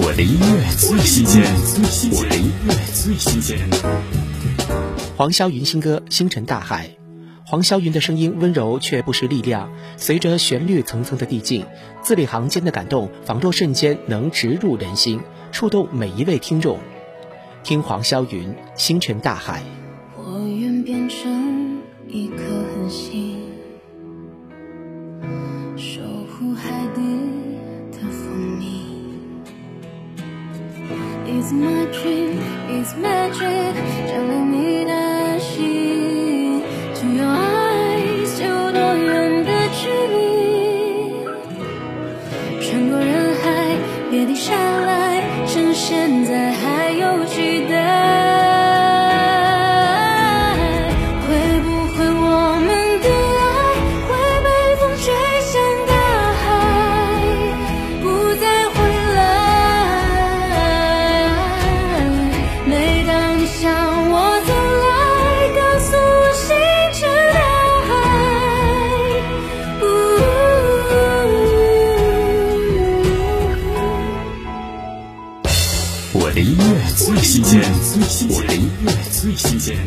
[0.00, 1.42] 我的音乐最新鲜，
[2.12, 3.58] 我的音乐最新鲜。
[5.16, 6.86] 黄霄云新歌《星辰大海》，
[7.44, 11.66] 黄霄云的声音温柔却不失力量，随着旋律层层的递进，
[12.00, 15.20] 字里行间的感动仿若瞬间能植入人心，
[15.50, 16.78] 触动每一位听众。
[17.64, 19.64] 听黄霄云《星辰大海》。
[20.22, 22.36] 我愿变成一颗
[22.72, 23.36] 恒星，
[25.76, 27.00] 守护海底
[31.38, 33.74] It's my dream, it's magic，
[34.08, 36.60] 照亮你的心
[36.96, 40.18] ，To your eyes，有多远的距离？
[42.60, 43.46] 穿过人海，
[44.10, 48.07] 别停下来，趁现在还有期待。
[76.20, 77.62] 我的音乐最新鲜，
[78.28, 79.78] 我的音乐最新鲜。